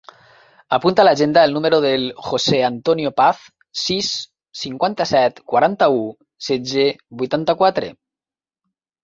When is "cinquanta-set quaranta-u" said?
4.63-6.01